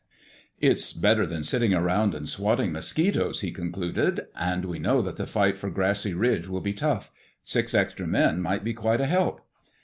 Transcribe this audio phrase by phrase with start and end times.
[0.59, 4.21] "It's better than sitting around and swatting mosquitoes," he concluded.
[4.35, 7.11] "And we know that the fight for Grassy Ridge will be tough.
[7.43, 9.41] Six extra men might be quite a help."